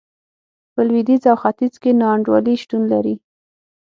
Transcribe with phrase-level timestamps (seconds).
[0.73, 3.15] په لوېدیځ او ختیځ کې نا انډولي شتون لري.